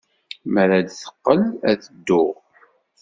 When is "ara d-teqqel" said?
0.63-1.41